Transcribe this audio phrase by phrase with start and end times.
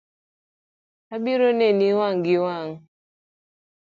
[1.13, 2.71] Abiro neni wang’ gi wang’